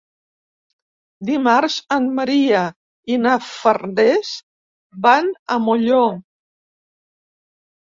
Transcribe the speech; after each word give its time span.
Dimarts 1.29 1.75
en 1.95 2.07
Maria 2.21 2.63
i 3.13 3.19
na 3.27 3.35
Farners 3.51 4.33
van 5.07 5.31
a 5.57 5.61
Molló. 5.69 6.03